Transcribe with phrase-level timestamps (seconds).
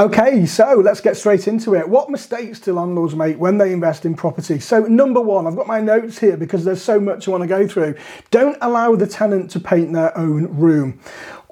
[0.00, 1.86] Okay, so let's get straight into it.
[1.86, 4.58] What mistakes do landlords make when they invest in property?
[4.58, 7.46] So, number one, I've got my notes here because there's so much I want to
[7.46, 7.96] go through.
[8.30, 11.00] Don't allow the tenant to paint their own room.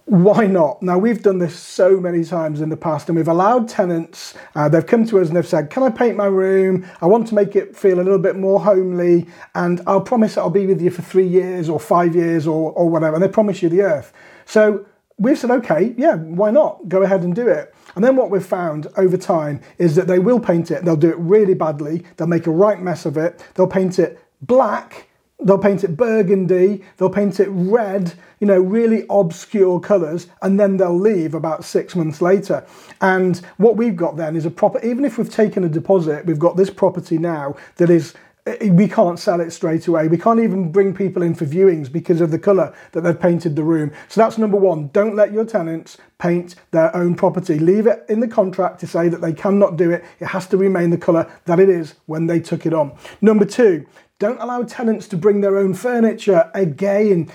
[0.07, 0.83] Why not?
[0.83, 4.67] Now, we've done this so many times in the past, and we've allowed tenants, uh,
[4.67, 6.87] they've come to us and they've said, Can I paint my room?
[7.03, 10.49] I want to make it feel a little bit more homely, and I'll promise I'll
[10.49, 13.17] be with you for three years or five years or, or whatever.
[13.17, 14.11] And they promise you the earth.
[14.47, 14.87] So,
[15.19, 16.89] we've said, Okay, yeah, why not?
[16.89, 17.75] Go ahead and do it.
[17.99, 21.11] And then what we've found over time is that they will paint it, they'll do
[21.11, 25.09] it really badly, they'll make a right mess of it, they'll paint it black,
[25.43, 30.77] they'll paint it burgundy, they'll paint it red, you know, really obscure colours, and then
[30.77, 32.65] they'll leave about six months later.
[33.01, 36.39] And what we've got then is a proper, even if we've taken a deposit, we've
[36.39, 38.15] got this property now that is
[38.49, 40.09] Eh, we can't sell it straight away.
[40.09, 43.57] We can't even bring people in for viewings because of the colour that they've painted
[43.57, 43.93] the room.
[44.09, 44.89] So that's number one.
[44.93, 47.59] Don't let your tenants paint their own property.
[47.59, 50.05] Leave it in the contract to say that they cannot do it.
[50.21, 52.97] It has to remain the colour that it is when they took it on.
[53.21, 53.87] Number two,
[54.19, 56.51] don't allow tenants to bring their own furniture.
[56.53, 57.31] Again,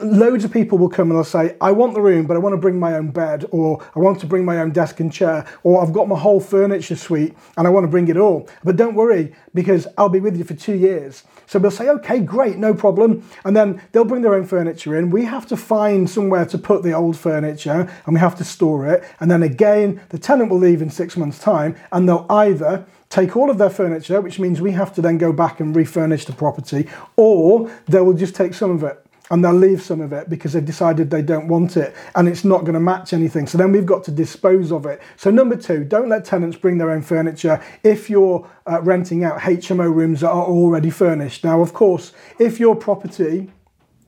[0.00, 2.54] loads of people will come and they'll say, I want the room, but I want
[2.54, 5.46] to bring my own bed, or I want to bring my own desk and chair,
[5.62, 8.48] or I've got my whole furniture suite and I want to bring it all.
[8.64, 11.24] But don't worry, because I'll be with you for two years.
[11.46, 13.28] So we'll say, okay, great, no problem.
[13.44, 15.10] And then they'll bring their own furniture in.
[15.10, 18.86] We have to find somewhere to put the old furniture and we have to store
[18.86, 19.04] it.
[19.20, 23.36] And then again, the tenant will leave in six months' time and they'll either take
[23.36, 26.32] all of their furniture, which means we have to then go back and refurnish the
[26.32, 30.28] property, or they will just take some of it and they'll leave some of it
[30.28, 33.46] because they've decided they don't want it and it's not going to match anything.
[33.46, 35.00] So then we've got to dispose of it.
[35.16, 39.40] So, number two, don't let tenants bring their own furniture if you're uh, renting out
[39.40, 41.44] HMO rooms that are already furnished.
[41.44, 43.50] Now, of course, if your property,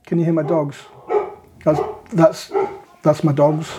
[0.07, 0.77] can you hear my dogs?
[1.65, 1.81] That's,
[2.13, 2.53] that's,
[3.03, 3.71] that's my dogs.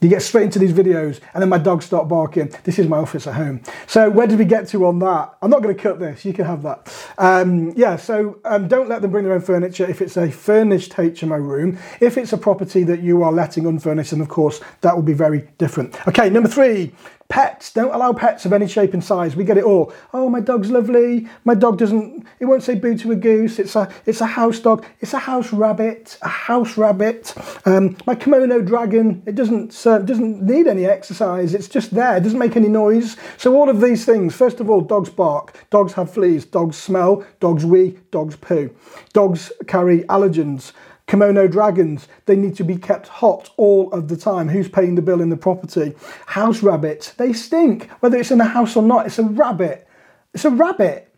[0.00, 2.52] You get straight into these videos, and then my dogs start barking.
[2.64, 3.62] This is my office at home.
[3.86, 5.36] So where did we get to on that?
[5.42, 6.24] I'm not going to cut this.
[6.24, 6.94] You can have that.
[7.18, 7.96] Um, yeah.
[7.96, 11.78] So um, don't let them bring their own furniture if it's a furnished HMO room.
[12.00, 15.14] If it's a property that you are letting unfurnished, and of course that will be
[15.14, 16.06] very different.
[16.08, 16.30] Okay.
[16.30, 16.92] Number three.
[17.28, 19.36] Pets, don't allow pets of any shape and size.
[19.36, 19.92] We get it all.
[20.14, 21.28] Oh, my dog's lovely.
[21.44, 23.58] My dog doesn't, it won't say boo to a goose.
[23.58, 24.86] It's a, it's a house dog.
[25.00, 27.34] It's a house rabbit, a house rabbit.
[27.66, 31.52] Um, my Komodo dragon, it doesn't, uh, doesn't need any exercise.
[31.52, 32.16] It's just there.
[32.16, 33.18] It doesn't make any noise.
[33.36, 35.54] So all of these things, first of all, dogs bark.
[35.68, 36.46] Dogs have fleas.
[36.46, 37.26] Dogs smell.
[37.40, 37.98] Dogs wee.
[38.10, 38.74] Dogs poo.
[39.12, 40.72] Dogs carry allergens.
[41.08, 44.48] Komodo dragons, they need to be kept hot all of the time.
[44.48, 45.94] Who's paying the bill in the property?
[46.26, 47.90] House rabbits, they stink.
[48.00, 49.88] Whether it's in a house or not, it's a rabbit.
[50.34, 51.12] It's a rabbit.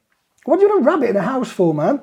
[0.44, 2.00] What do you want a rabbit in a house for, man?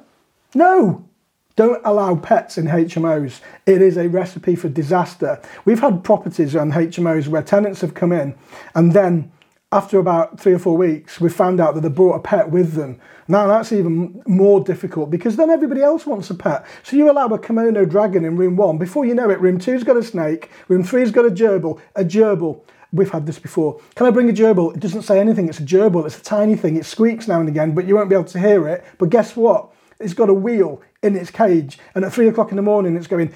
[0.54, 1.08] No.
[1.56, 3.40] Don't allow pets in HMOs.
[3.66, 5.42] It is a recipe for disaster.
[5.66, 8.36] We've had properties on HMOs where tenants have come in
[8.76, 9.32] and then
[9.72, 12.74] after about three or four weeks, we found out that they brought a pet with
[12.74, 13.00] them.
[13.28, 16.66] Now that's even more difficult because then everybody else wants a pet.
[16.84, 18.78] So you allow a Komodo dragon in room one.
[18.78, 21.82] Before you know it, room two's got a snake, room three's got a gerbil.
[21.96, 22.62] A gerbil.
[22.94, 23.82] We've had this before.
[23.96, 24.74] Can I bring a gerbil?
[24.74, 25.50] It doesn't say anything.
[25.50, 26.06] It's a gerbil.
[26.06, 26.78] It's a tiny thing.
[26.78, 28.86] It squeaks now and again, but you won't be able to hear it.
[28.98, 29.74] But guess what?
[30.00, 33.08] It's got a wheel in its cage, and at three o'clock in the morning, it's
[33.08, 33.34] going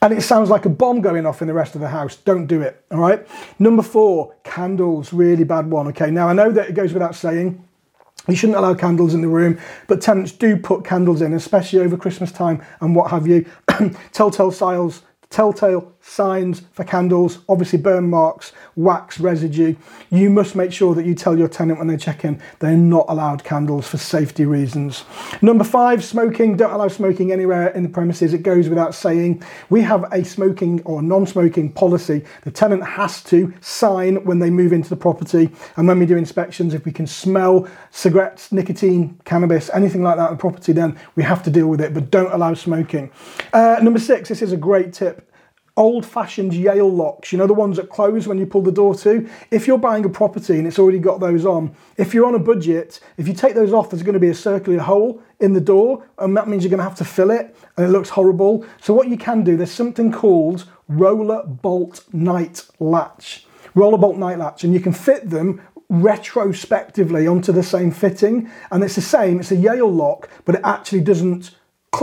[0.00, 2.16] and it sounds like a bomb going off in the rest of the house.
[2.16, 3.26] Don't do it, all right?
[3.58, 6.10] Number four, candles, really bad one, okay?
[6.10, 7.64] Now, I know that it goes without saying,
[8.28, 11.96] you shouldn't allow candles in the room, but tenants do put candles in, especially over
[11.96, 13.46] Christmas time and what have you.
[14.12, 19.74] Telltale signs, telltale signs for candles, obviously burn marks, wax residue.
[20.10, 23.06] You must make sure that you tell your tenant when they check in they're not
[23.08, 25.04] allowed candles for safety reasons.
[25.42, 26.56] Number five, smoking.
[26.56, 28.34] Don't allow smoking anywhere in the premises.
[28.34, 29.42] It goes without saying.
[29.70, 32.24] We have a smoking or non smoking policy.
[32.42, 35.50] The tenant has to sign when they move into the property.
[35.76, 40.30] And when we do inspections, if we can smell cigarettes, nicotine, cannabis, anything like that
[40.30, 41.94] in the property, then we have to deal with it.
[41.94, 43.10] But don't allow smoking.
[43.52, 45.27] Uh, number six, this is a great tip
[45.78, 48.94] old fashioned Yale locks, you know, the ones that close when you pull the door
[48.96, 49.26] to.
[49.50, 52.40] If you're buying a property and it's already got those on, if you're on a
[52.40, 55.60] budget, if you take those off, there's going to be a circular hole in the
[55.60, 58.66] door, and that means you're going to have to fill it, and it looks horrible.
[58.80, 63.46] So, what you can do, there's something called roller bolt night latch.
[63.74, 68.82] Roller bolt night latch, and you can fit them retrospectively onto the same fitting, and
[68.82, 71.52] it's the same, it's a Yale lock, but it actually doesn't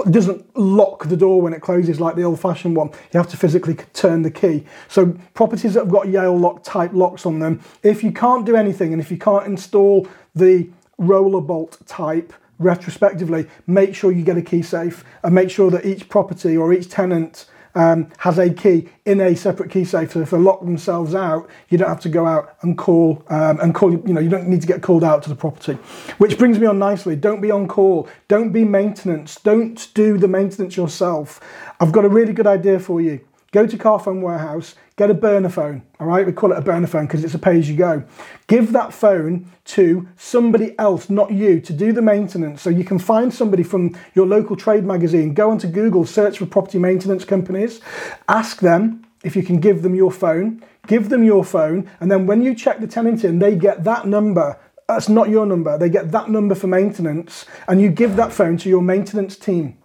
[0.10, 2.90] doesn't lock the door when it closes like the old fashioned one.
[3.14, 4.66] You have to physically turn the key.
[4.88, 8.56] So properties that have got Yale lock type locks on them, if you can't do
[8.56, 14.38] anything and if you can't install the roller bolt type retrospectively, make sure you get
[14.38, 18.50] a key safe and make sure that each property or each tenant um, has a
[18.52, 20.14] key in a separate key safe.
[20.14, 23.60] So if they lock themselves out, you don't have to go out and call um,
[23.60, 23.92] and call.
[23.92, 25.74] You know, you don't need to get called out to the property.
[26.18, 27.16] Which brings me on nicely.
[27.16, 28.08] Don't be on call.
[28.28, 29.36] Don't be maintenance.
[29.36, 31.40] Don't do the maintenance yourself.
[31.80, 33.20] I've got a really good idea for you.
[33.56, 35.82] Go to Carphone Warehouse, get a burner phone.
[36.02, 38.04] All right, we call it a burner phone because it's a pay as you go.
[38.48, 42.62] Give that phone to somebody else, not you, to do the maintenance.
[42.62, 45.34] So you can find somebody from your local trade magazine.
[45.34, 47.80] Go onto Google, search for property maintenance companies,
[48.28, 50.62] ask them if you can give them your phone.
[50.86, 54.06] Give them your phone, and then when you check the tenant in, they get that
[54.06, 54.60] number
[54.90, 55.78] that's not your number.
[55.78, 59.78] They get that number for maintenance, and you give that phone to your maintenance team.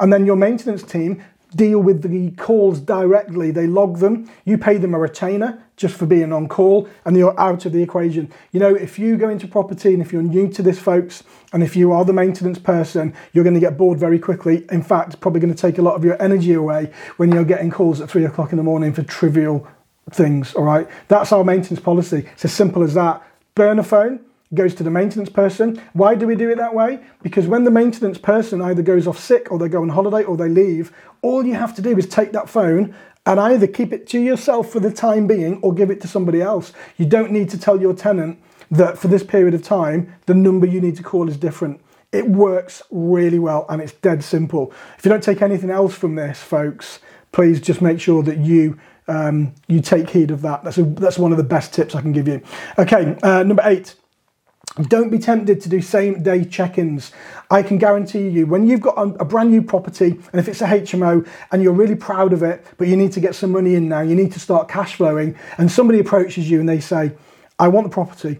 [0.00, 1.22] And then your maintenance team
[1.54, 3.50] deal with the calls directly.
[3.50, 4.30] They log them.
[4.44, 7.82] You pay them a retainer just for being on call, and you're out of the
[7.82, 8.32] equation.
[8.52, 11.62] You know, if you go into property and if you're new to this, folks, and
[11.62, 14.64] if you are the maintenance person, you're going to get bored very quickly.
[14.70, 17.70] In fact, probably going to take a lot of your energy away when you're getting
[17.70, 19.66] calls at three o'clock in the morning for trivial
[20.10, 20.54] things.
[20.54, 22.28] All right, that's our maintenance policy.
[22.32, 23.22] It's as simple as that.
[23.54, 24.20] Burner phone
[24.54, 25.80] goes to the maintenance person.
[25.92, 27.00] Why do we do it that way?
[27.22, 30.36] Because when the maintenance person either goes off sick or they go on holiday or
[30.36, 32.94] they leave, all you have to do is take that phone
[33.24, 36.42] and either keep it to yourself for the time being or give it to somebody
[36.42, 36.72] else.
[36.96, 38.38] You don't need to tell your tenant
[38.70, 41.80] that for this period of time, the number you need to call is different.
[42.10, 44.72] It works really well and it's dead simple.
[44.98, 46.98] If you don't take anything else from this, folks,
[47.32, 48.78] please just make sure that you
[49.08, 50.62] um, you take heed of that.
[50.62, 52.40] That's a, that's one of the best tips I can give you.
[52.78, 53.96] Okay, uh, number eight
[54.80, 57.12] don't be tempted to do same day check ins.
[57.50, 60.66] I can guarantee you, when you've got a, brand new property, and if it's a
[60.66, 63.88] HMO and you're really proud of it, but you need to get some money in
[63.88, 67.12] now, you need to start cash flowing, and somebody approaches you and they say,
[67.58, 68.38] I want the property,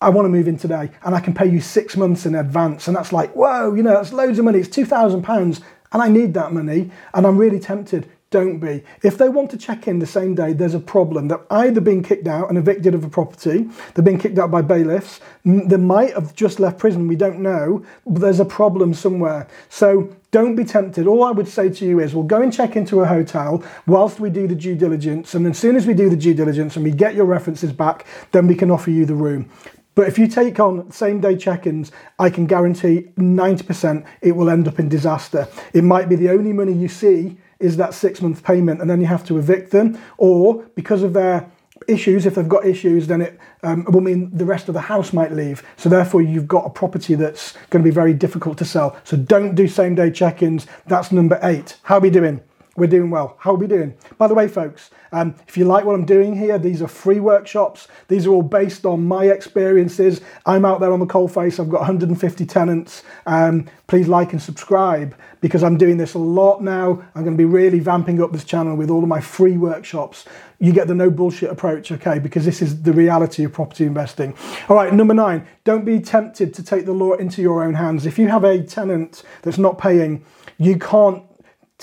[0.00, 2.86] I want to move in today, and I can pay you six months in advance.
[2.86, 5.62] And that's like, whoa, you know, that's loads of money, it's £2,000,
[5.92, 8.82] and I need that money, and I'm really tempted don't be.
[9.02, 11.28] If they want to check in the same day, there's a problem.
[11.28, 14.62] They're either being kicked out and evicted of a property, they're being kicked out by
[14.62, 19.46] bailiffs, they might have just left prison, we don't know, but there's a problem somewhere.
[19.68, 21.06] So don't be tempted.
[21.06, 24.18] All I would say to you is we'll go and check into a hotel whilst
[24.18, 26.84] we do the due diligence, and as soon as we do the due diligence and
[26.84, 29.48] we get your references back, then we can offer you the room.
[29.94, 34.48] But if you take on same day check ins, I can guarantee 90% it will
[34.48, 35.46] end up in disaster.
[35.74, 39.00] It might be the only money you see is that six month payment and then
[39.00, 39.98] you have to evict them.
[40.18, 41.50] Or because of their
[41.88, 45.12] issues if they've got issues then it um, will mean the rest of the house
[45.12, 45.62] might leave.
[45.76, 48.96] So therefore you've got a property that's going to be very difficult to sell.
[49.04, 50.66] So don't do same day check-ins.
[50.86, 51.78] That's number eight.
[51.82, 52.40] How are we doing
[52.76, 53.36] we're doing well.
[53.38, 53.94] How are we doing?
[54.16, 57.20] By the way, folks, um, if you like what I'm doing here, these are free
[57.20, 57.86] workshops.
[58.08, 60.22] These are all based on my experiences.
[60.46, 61.60] I'm out there on the coalface.
[61.60, 63.02] I've got 150 tenants.
[63.26, 67.02] Um, please like and subscribe because I'm doing this a lot now.
[67.14, 70.24] I'm going to be really vamping up this channel with all of my free workshops.
[70.58, 72.18] You get the no bullshit approach, okay?
[72.18, 74.34] Because this is the reality of property investing.
[74.70, 78.06] All right, number nine, don't be tempted to take the law into your own hands.
[78.06, 80.24] If you have a tenant that's not paying,
[80.58, 81.22] you can't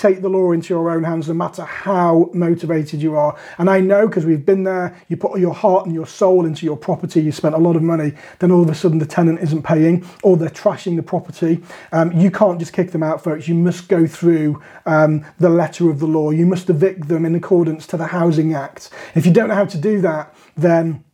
[0.00, 3.38] take the law into your own hands no matter how motivated you are.
[3.58, 6.64] And I know because we've been there, you put your heart and your soul into
[6.64, 9.40] your property, you spent a lot of money, then all of a sudden the tenant
[9.40, 11.62] isn't paying or they're trashing the property.
[11.92, 13.46] Um, you can't just kick them out, folks.
[13.46, 16.30] You must go through um, the letter of the law.
[16.30, 18.88] You must evict them in accordance to the Housing Act.
[19.14, 21.04] If you don't know how to do that, then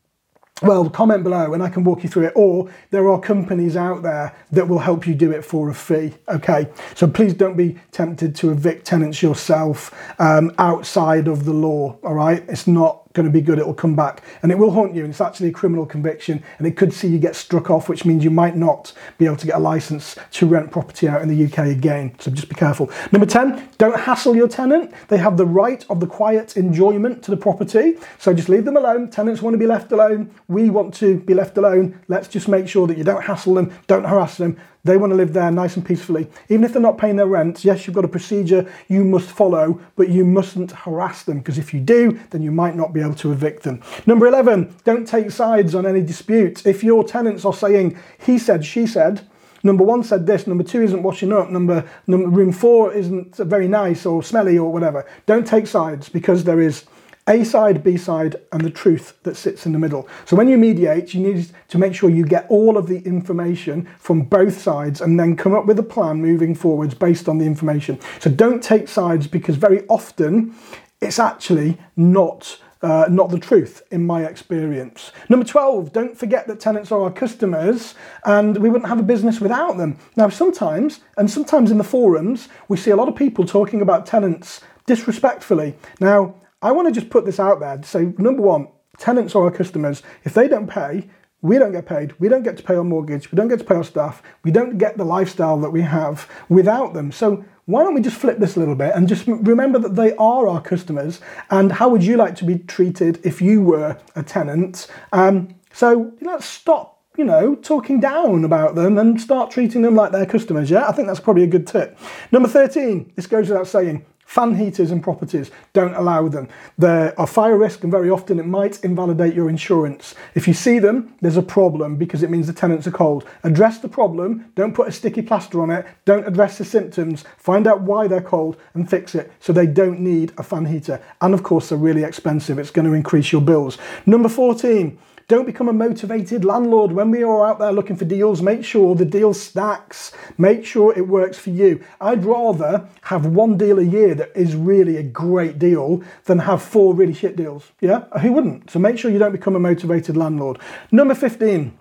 [0.62, 2.32] well, comment below and I can walk you through it.
[2.34, 6.14] Or there are companies out there that will help you do it for a fee.
[6.28, 11.98] Okay, so please don't be tempted to evict tenants yourself um, outside of the law.
[12.02, 14.70] All right, it's not going to be good, it will come back and it will
[14.70, 15.02] haunt you.
[15.02, 18.04] And it's actually a criminal conviction and it could see you get struck off, which
[18.04, 21.28] means you might not be able to get a license to rent property out in
[21.28, 22.14] the UK again.
[22.20, 22.90] So just be careful.
[23.10, 24.92] Number 10, don't hassle your tenant.
[25.08, 27.96] They have the right of the quiet enjoyment to the property.
[28.18, 29.10] So just leave them alone.
[29.10, 30.32] Tenants want to be left alone.
[30.48, 31.98] We want to be left alone.
[32.08, 34.58] Let's just make sure that you don't hassle them, don't harass them.
[34.86, 36.28] They want to live there nice and peacefully.
[36.48, 39.80] Even if they're not paying their rent, yes, you've got a procedure you must follow,
[39.96, 43.14] but you mustn't harass them because if you do, then you might not be able
[43.14, 43.82] to evict them.
[44.06, 46.64] Number 11, don't take sides on any dispute.
[46.64, 49.26] If your tenants are saying, he said, she said,
[49.64, 53.66] number one said this, number two isn't washing up, number, number room four isn't very
[53.66, 55.04] nice or smelly or whatever.
[55.26, 56.84] Don't take sides because there is
[57.28, 60.08] a side, B side, and the truth that sits in the middle.
[60.24, 63.88] So when you mediate, you need to make sure you get all of the information
[63.98, 67.44] from both sides and then come up with a plan moving forwards based on the
[67.44, 67.98] information.
[68.20, 70.54] So don't take sides because very often
[71.00, 72.60] it's actually not.
[72.82, 75.10] Uh, not the truth, in my experience.
[75.30, 77.94] Number 12, don't forget that tenants are our customers
[78.26, 79.98] and we wouldn't have a business without them.
[80.14, 84.04] Now, sometimes, and sometimes in the forums, we see a lot of people talking about
[84.04, 85.74] tenants disrespectfully.
[86.00, 89.50] Now, I want to just put this out there say number one, tenants are our
[89.50, 90.02] customers.
[90.24, 91.08] If they don't pay,
[91.42, 92.18] we don't get paid.
[92.18, 93.30] We don't get to pay our mortgage.
[93.30, 94.22] We don't get to pay our staff.
[94.42, 97.12] We don't get the lifestyle that we have without them.
[97.12, 100.14] So why don't we just flip this a little bit and just remember that they
[100.16, 101.20] are our customers
[101.50, 104.86] and how would you like to be treated if you were a tenant?
[105.12, 110.12] Um, so let's stop, you know, talking down about them and start treating them like
[110.12, 110.70] their customers.
[110.70, 111.98] Yeah, I think that's probably a good tip.
[112.32, 116.48] Number 13, this goes without saying, Fan heaters and properties, don't allow them.
[116.76, 120.16] There are fire risk and very often it might invalidate your insurance.
[120.34, 123.24] If you see them, there's a problem because it means the tenants are cold.
[123.44, 127.68] Address the problem, don't put a sticky plaster on it, don't address the symptoms, find
[127.68, 131.00] out why they're cold and fix it so they don't need a fan heater.
[131.20, 133.78] And of course, they're really expensive, it's going to increase your bills.
[134.06, 136.92] Number 14, don't become a motivated landlord.
[136.92, 140.12] When we are out there looking for deals, make sure the deal stacks.
[140.38, 141.82] Make sure it works for you.
[142.00, 146.62] I'd rather have one deal a year that is really a great deal than have
[146.62, 147.72] four really shit deals.
[147.80, 148.04] Yeah?
[148.20, 148.70] Who wouldn't?
[148.70, 150.58] So make sure you don't become a motivated landlord.
[150.92, 151.76] Number 15.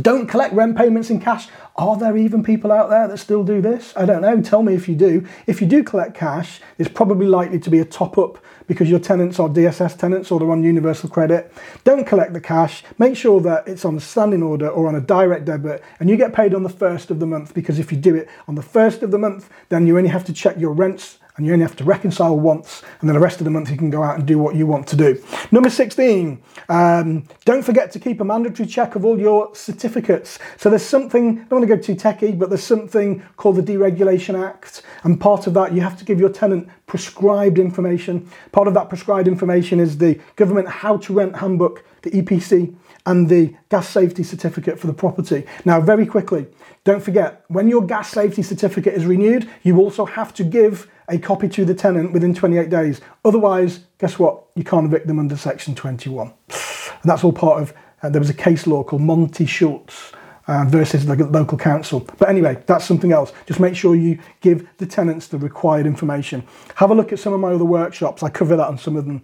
[0.00, 1.48] Don't collect rent payments in cash.
[1.76, 3.94] Are there even people out there that still do this?
[3.96, 4.40] I don't know.
[4.42, 5.26] Tell me if you do.
[5.46, 8.98] If you do collect cash, it's probably likely to be a top up because your
[8.98, 11.52] tenants are DSS tenants or they're on universal credit.
[11.84, 12.82] Don't collect the cash.
[12.98, 16.16] Make sure that it's on a standing order or on a direct debit and you
[16.16, 18.62] get paid on the first of the month because if you do it on the
[18.62, 21.64] first of the month, then you only have to check your rents and you only
[21.64, 24.18] have to reconcile once, and then the rest of the month you can go out
[24.18, 25.22] and do what you want to do.
[25.50, 30.38] Number 16, um, don't forget to keep a mandatory check of all your certificates.
[30.56, 33.62] So there's something, I don't want to go too techie, but there's something called the
[33.62, 38.30] Deregulation Act, and part of that you have to give your tenant prescribed information.
[38.52, 42.74] Part of that prescribed information is the Government How to Rent Handbook, the EPC,
[43.04, 45.44] and the gas safety certificate for the property.
[45.64, 46.46] Now, very quickly,
[46.84, 51.18] don't forget, when your gas safety certificate is renewed, you also have to give a
[51.18, 53.00] copy to the tenant within 28 days.
[53.24, 54.44] Otherwise, guess what?
[54.54, 56.32] You can't evict them under Section 21.
[56.48, 60.12] And that's all part of, uh, there was a case law called Monty Shooltz
[60.48, 62.06] uh, versus the local council.
[62.18, 63.32] But anyway, that's something else.
[63.46, 66.46] Just make sure you give the tenants the required information.
[66.76, 68.22] Have a look at some of my other workshops.
[68.22, 69.22] I cover that on some of them.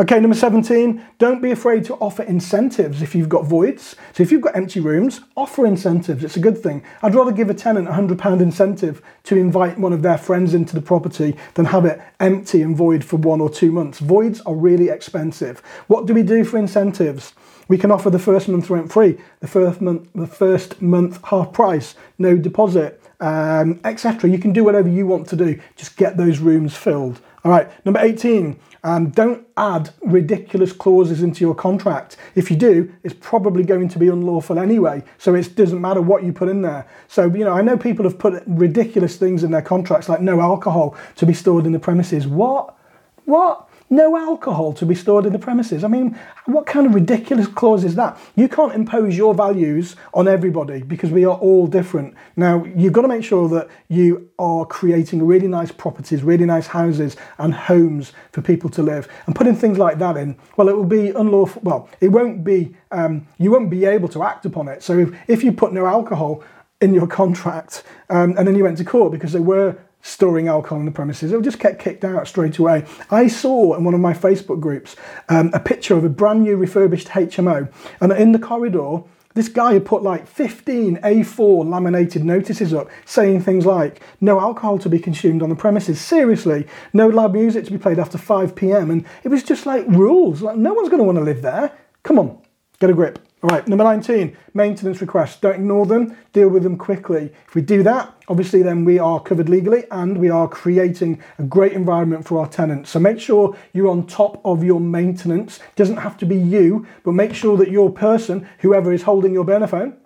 [0.00, 3.96] Okay, number 17, don't be afraid to offer incentives if you've got voids.
[4.12, 6.24] So if you've got empty rooms, offer incentives.
[6.24, 6.82] It's a good thing.
[7.02, 10.74] I'd rather give a tenant a £100 incentive to invite one of their friends into
[10.74, 13.98] the property than have it empty and void for one or two months.
[14.00, 15.60] Voids are really expensive.
[15.86, 17.32] What do we do for incentives?
[17.68, 21.52] We can offer the first month rent free, the first month, the first month half
[21.52, 24.28] price, no deposit, um, etc.
[24.28, 25.60] You can do whatever you want to do.
[25.76, 27.20] Just get those rooms filled.
[27.44, 27.68] All right.
[27.84, 28.58] Number 18.
[28.84, 32.18] Um, don't add ridiculous clauses into your contract.
[32.34, 35.02] If you do, it's probably going to be unlawful anyway.
[35.16, 36.86] So it doesn't matter what you put in there.
[37.08, 40.42] So, you know, I know people have put ridiculous things in their contracts like no
[40.42, 42.26] alcohol to be stored in the premises.
[42.26, 42.76] What?
[43.24, 43.70] What?
[43.94, 45.84] No alcohol to be stored in the premises.
[45.84, 48.18] I mean, what kind of ridiculous clause is that?
[48.36, 52.14] You can't impose your values on everybody because we are all different.
[52.36, 56.66] Now, you've got to make sure that you are creating really nice properties, really nice
[56.66, 59.08] houses and homes for people to live.
[59.26, 61.62] And putting things like that in, well, it will be unlawful.
[61.64, 64.82] Well, it won't be, um, you won't be able to act upon it.
[64.82, 66.42] So if, if you put no alcohol
[66.80, 70.78] in your contract um, and then you went to court because there were storing alcohol
[70.78, 71.32] in the premises.
[71.32, 72.84] It would just get kicked out straight away.
[73.10, 74.96] I saw in one of my Facebook groups
[75.30, 79.72] um, a picture of a brand new refurbished HMO, and in the corridor, this guy
[79.72, 84.98] had put like 15 A4 laminated notices up saying things like no alcohol to be
[84.98, 86.00] consumed on the premises.
[86.00, 88.90] Seriously, no loud music to be played after 5 pm.
[88.90, 90.40] And it was just like rules.
[90.40, 91.72] Like, no one's going to want to live there.
[92.04, 92.38] Come on,
[92.78, 93.18] get a grip.
[93.44, 95.38] All right, number 19, maintenance requests.
[95.38, 97.30] Don't ignore them, deal with them quickly.
[97.46, 101.42] If we do that, obviously then we are covered legally and we are creating a
[101.42, 102.88] great environment for our tenants.
[102.88, 105.58] So make sure you're on top of your maintenance.
[105.58, 109.34] It doesn't have to be you, but make sure that your person, whoever is holding
[109.34, 109.98] your burner phone,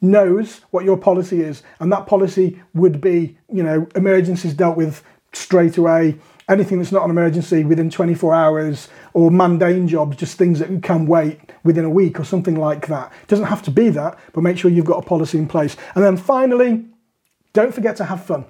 [0.00, 1.64] knows what your policy is.
[1.80, 7.04] And that policy would be, you know, emergencies dealt with straight away, anything that's not
[7.04, 11.90] an emergency within 24 hours, or mundane jobs, just things that can wait within a
[11.90, 13.12] week or something like that.
[13.22, 15.76] It doesn't have to be that, but make sure you've got a policy in place.
[15.94, 16.86] And then finally,
[17.52, 18.44] don't forget to have fun.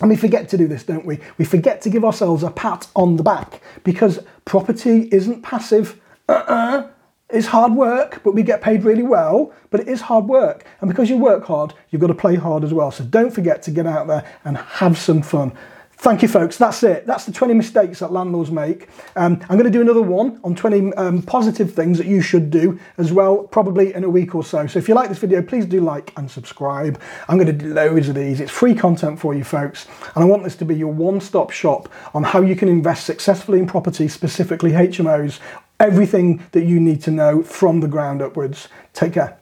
[0.00, 1.20] And we forget to do this, don't we?
[1.36, 6.00] We forget to give ourselves a pat on the back because property isn't passive.
[6.28, 6.88] Uh-uh.
[7.28, 10.64] It's hard work, but we get paid really well, but it is hard work.
[10.80, 12.90] And because you work hard, you've got to play hard as well.
[12.90, 15.52] So don't forget to get out there and have some fun.
[16.00, 16.56] Thank you, folks.
[16.56, 17.06] That's it.
[17.06, 18.88] That's the 20 mistakes that landlords make.
[19.16, 22.50] Um, I'm going to do another one on 20 um, positive things that you should
[22.50, 24.66] do as well, probably in a week or so.
[24.66, 26.98] So if you like this video, please do like and subscribe.
[27.28, 28.40] I'm going to do loads of these.
[28.40, 29.88] It's free content for you, folks.
[30.14, 33.58] And I want this to be your one-stop shop on how you can invest successfully
[33.58, 35.38] in property, specifically HMOs,
[35.80, 38.68] everything that you need to know from the ground upwards.
[38.94, 39.39] Take care.